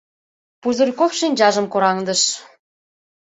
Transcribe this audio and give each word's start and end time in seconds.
—Пузырьков 0.61 1.11
шинчажым 1.19 1.65
кораҥдыш. 1.73 2.21